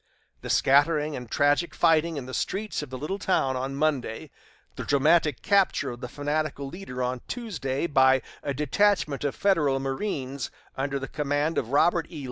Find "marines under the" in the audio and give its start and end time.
9.79-11.07